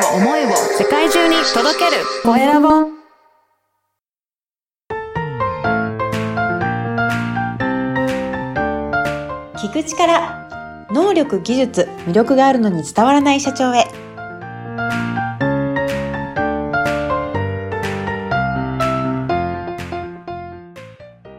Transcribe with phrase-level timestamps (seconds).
[0.00, 2.02] を思いを世界中に届ける。
[2.22, 2.68] コエラボ
[9.56, 13.84] 聞く力能力技術魅力があるのに伝わらない社長へ。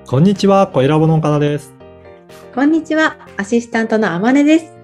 [0.07, 1.73] こんにちは、コエラボの岡田です。
[2.53, 4.80] こんにちはアシスタントのあまねです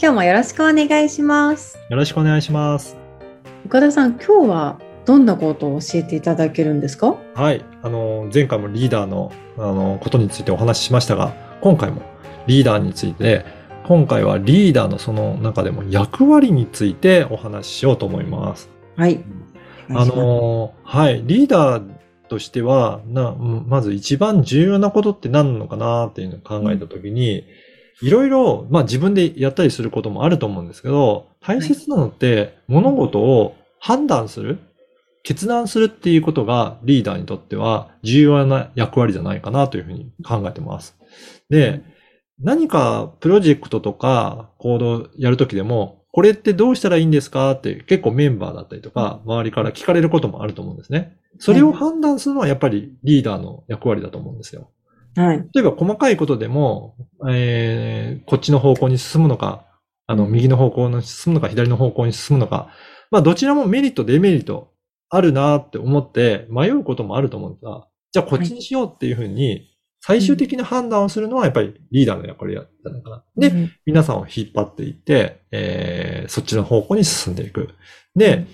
[0.00, 2.96] 今日もよろしくお願いしますよろしくお願いします。
[3.64, 7.16] 岡田さん今日はどんなことを教えていただけるんですか？
[7.34, 7.64] はい。
[7.82, 12.02] あの、前回もリーダーの、あの、ことについてお話ししましたが、今回も
[12.46, 13.44] リーダーについて、
[13.86, 18.68] 今回はリーダーのその中でも役割についてお話ししようと思います。
[18.96, 19.22] はい
[19.90, 21.22] あの、はい。
[21.24, 21.94] リーダー
[22.28, 27.44] としては、な、まず一番重要なことって何なのかなっていうのを考えたときに、
[28.02, 34.58] いろいろ、まあ自分でやったりすることもあると思うんですけど、大切なのって物事を判断する、
[35.22, 40.96] 決断するっていうことがリーダーにとっては重要な役割じゃないかなというふうに考えてます。
[41.48, 41.82] で、
[42.40, 47.52] 何かプロジェクトとか行動やるときでも、これってどうしたらいいんですか？
[47.52, 51.16] って結構メンバーだったりとか、周りから聞かれることもあると思うんですね。
[51.38, 54.70] それを判断するのはやっぱりリーダーの役割だと思うんですよ。
[55.16, 55.48] はい。
[55.54, 56.96] 例えば細かいことでも、
[57.28, 59.64] えー、こっちの方向に進むのか、
[60.06, 62.70] あの、右の方向に進むのか、左の方向に進むのか、
[63.10, 64.72] まあ、どちらもメリット、デメリット
[65.08, 73.24] あるなって思って迷うこともあると思うんですが、じゃあこっちにしようっていうふうに、最終的な判断をするのはやっぱりリーダーの役割じゃないかな。
[73.36, 73.72] で、うん。
[73.86, 77.70] 皆さんを引っ張っていって、えー、そっちの方向に進んでいく。
[78.14, 78.46] で、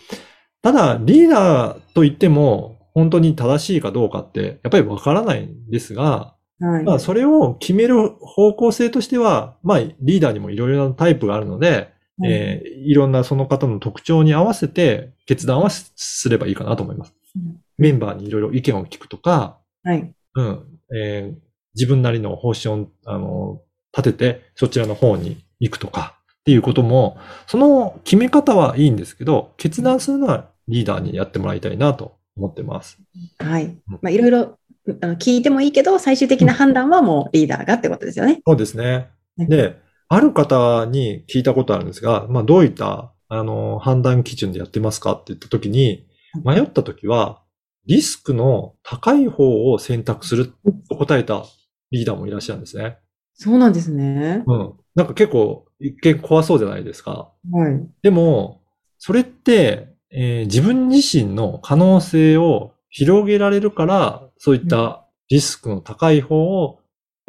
[0.62, 6.84] ただ、リーダーといっても、本当に正しいかどうかって、やっぱりわからないんですが、はい。
[6.84, 11.92] まあ、それを決める方向性としては、まあ、リーダーにもいろいろなタイプがあるので、
[12.24, 17.14] えーいろんなその方の特徴に合わせて決断はすすればいいかなと思います。
[17.36, 17.56] うん。
[17.78, 20.12] メンバーにいろいろ意見を聞くとか、はい。
[20.34, 23.62] うん、えー自分なりの方針を、あの、
[23.96, 32.98] 立てて、そちらの方に行くとか、っていうことも、その決め方はいいんですけど、決断するのはリーダーにやってもらいたいなと思ってます。
[33.38, 33.76] はい。
[33.86, 39.08] まあいろいろ聞いてもいいけど最終的な判断はもうリーダーがってことですよねそうですね。
[39.36, 39.76] ねで、
[40.08, 46.06] ある方に聞いたことあるんですが、まあ、どういった、あの、判断基準でやってますかって言ったときに、
[46.44, 47.42] 迷ったときは、
[47.86, 50.52] リスクの高い方を選択する
[50.88, 51.44] と答えた
[51.90, 52.98] リーダーもいらっしゃるんですね。
[53.34, 54.72] そうなんですねうん。
[54.94, 57.32] なんか結構、一見怖そうじゃないですか。
[57.52, 58.62] はいでも、
[58.98, 66.80] それって、えー自分自身の可能性を広げられるから、そういったリスクの高い方を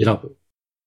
[0.01, 0.37] 選ぶ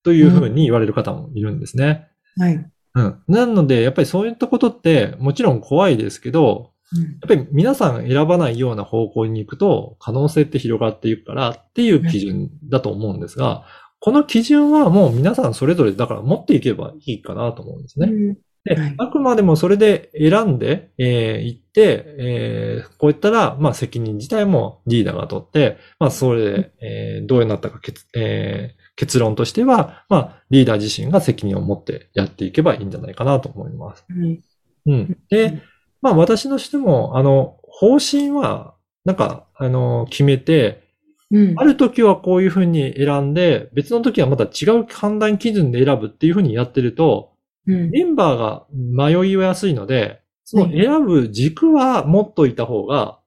[0.03, 2.09] というふうに言われる方もいるんですね。
[2.39, 3.23] はいうん。
[3.29, 13.65] なので、やっぱりそういったことって、もちろん怖いですけど、うんやっぱり皆さん選ばないような方向に行くと、可能性って広がっていくからっていう基準だと思うんですが、
[13.99, 18.07] この基準はもう皆さんそれぞれだから持っていけばいいかなと思うんですね。
[18.09, 34.07] うんではい、あくまでもそれで選んで、えー行って、えーこういったら、まあ責任自体もリーダーが取って、まあそれで、えーどうなったか結,、えー結論としては、まあリーダー自身が責任を持ってやっていけばいいんじゃないかなと思います。
[34.09, 34.45] はい。
[34.87, 35.19] うん。
[35.43, 35.63] うでん、
[36.03, 38.75] まあ私としても、あの、方針は、
[39.05, 40.83] なんか、あの、決めて、
[41.31, 41.55] うん。
[41.57, 47.34] ある時はこういうふうに選んで、別の時はまた違う判断基準で選ぶっていうふうにやってると、うん
[47.67, 53.19] メンバーが迷いやすいので、その選ぶ軸は持っといた方が、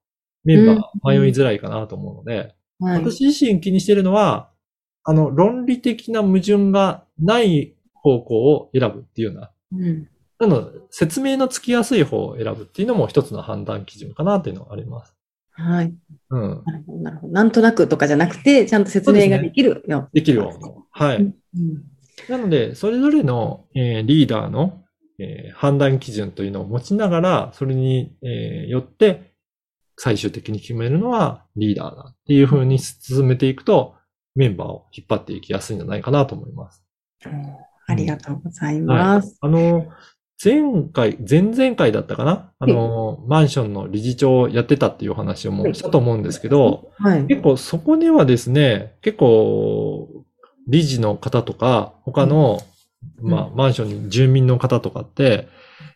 [0.44, 3.04] メンバー迷いづらいかなと思うので、はい。
[3.04, 4.52] 私自身気にしてるのは、
[5.04, 10.08] あの、論理的な矛盾がない方向を選ぶっていうような、うん。
[10.40, 15.16] なので説明のつきやすい方を選ぶっていうのも一つの判断基準かなっていうのがあります。
[15.54, 15.94] はい。
[16.30, 16.64] うん。
[16.64, 17.34] なるほどなるほど。
[17.34, 20.72] なんとなくとかじゃなくてちゃんと説明ができるよできるように。
[20.92, 21.18] はい。
[21.18, 21.34] うん
[22.30, 24.84] なので、それぞれの、えーリーダーの、
[25.20, 29.34] えー判断基準というのを持ちながら、それに、えーよって、
[29.98, 33.96] 最終的に決めるのはリーダーだっていう風に進めていくと、
[34.36, 36.84] メンバーを引っ張っていきやすいんじゃないかなと思います。
[37.88, 39.38] ありがとうございます。
[39.42, 39.88] あの、
[40.44, 42.52] 前回、前々回だったかな？
[42.60, 47.26] あの、マンションの理事長をやってたっていうお話をもうしたと思うんですけど、はい。
[47.26, 50.17] 結構そこではですね、結構、
[50.68, 52.62] 理事の方とか、他の、
[53.22, 53.30] うん。
[53.30, 55.48] まあ、マンションに住民の方とかって、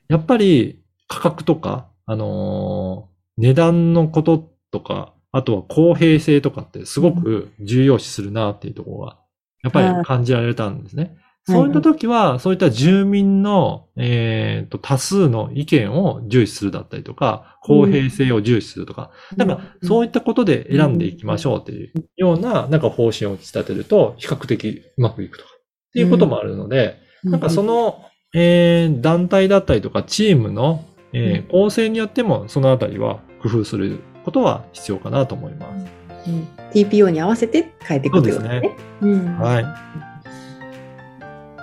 [0.08, 9.18] やっぱり価格とか、あのー値段のこととか、あとは公平性とかってすごく重要視するなっていうところが、
[9.64, 11.18] やっぱり感じられたんですね。
[11.44, 36.30] そういった時は、そういった住民の、えっ、と、多数の意見を重視するだったりとか、公平性を重視するとか、なんか、そういったことで選んでいきましょうっていうような、なんか方針を打ち立てると、比較的うまくいくとか、っていうこともあるので、なんかその、えー、団体だったりとか、チームの、えー、構成によっても、そのあたりは工夫することは必要かなと思います。
[36.30, 36.48] うん。
[36.72, 38.78] TPO に合わせて変えていくということですね。
[39.02, 39.38] うん。
[39.38, 40.11] はい。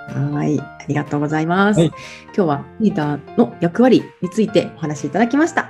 [0.09, 0.59] はい。
[0.59, 1.79] ありがとうございます。
[1.79, 1.91] はい
[2.35, 5.69] 今日はリーダーの役割についてお話しいただきました。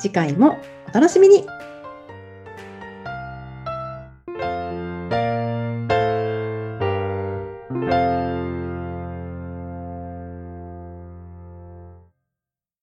[0.00, 1.46] 次回もお楽しみに。